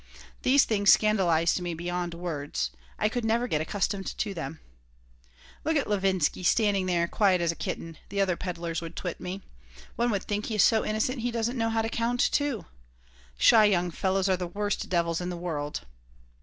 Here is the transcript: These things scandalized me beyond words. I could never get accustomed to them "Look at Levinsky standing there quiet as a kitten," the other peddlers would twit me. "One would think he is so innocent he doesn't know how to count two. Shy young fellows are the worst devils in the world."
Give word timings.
These 0.41 0.65
things 0.65 0.91
scandalized 0.91 1.61
me 1.61 1.75
beyond 1.75 2.15
words. 2.15 2.71
I 2.97 3.07
could 3.07 3.23
never 3.23 3.47
get 3.47 3.61
accustomed 3.61 4.07
to 4.17 4.33
them 4.33 4.59
"Look 5.63 5.77
at 5.77 5.87
Levinsky 5.87 6.41
standing 6.43 6.87
there 6.87 7.07
quiet 7.07 7.39
as 7.39 7.51
a 7.51 7.55
kitten," 7.55 7.99
the 8.09 8.19
other 8.19 8.35
peddlers 8.35 8.81
would 8.81 8.95
twit 8.95 9.19
me. 9.19 9.43
"One 9.97 10.09
would 10.09 10.23
think 10.23 10.47
he 10.47 10.55
is 10.55 10.63
so 10.63 10.83
innocent 10.83 11.19
he 11.21 11.29
doesn't 11.29 11.55
know 11.55 11.69
how 11.69 11.83
to 11.83 11.87
count 11.89 12.27
two. 12.31 12.65
Shy 13.37 13.65
young 13.65 13.91
fellows 13.91 14.27
are 14.27 14.37
the 14.37 14.47
worst 14.47 14.89
devils 14.89 15.21
in 15.21 15.29
the 15.29 15.37
world." 15.37 15.81